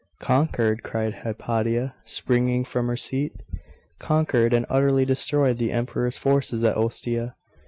[0.19, 3.33] 'Conquered?' cried Hypatia, springing from her seat.
[3.99, 7.35] 'Conquered, and utterly destroyed the emperor's forces at Ostia.